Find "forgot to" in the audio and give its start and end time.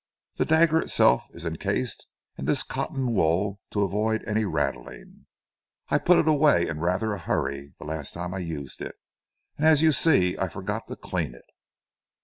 10.49-10.95